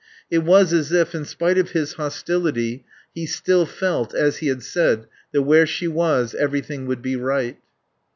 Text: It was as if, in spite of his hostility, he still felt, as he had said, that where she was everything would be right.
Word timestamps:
It 0.31 0.39
was 0.39 0.73
as 0.73 0.91
if, 0.91 1.13
in 1.13 1.25
spite 1.25 1.59
of 1.59 1.73
his 1.73 1.93
hostility, 1.93 2.85
he 3.13 3.27
still 3.27 3.67
felt, 3.67 4.15
as 4.15 4.37
he 4.37 4.47
had 4.47 4.63
said, 4.63 5.05
that 5.31 5.43
where 5.43 5.67
she 5.67 5.87
was 5.87 6.33
everything 6.33 6.87
would 6.87 7.03
be 7.03 7.15
right. 7.15 7.59